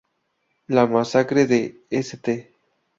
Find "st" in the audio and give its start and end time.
1.91-2.49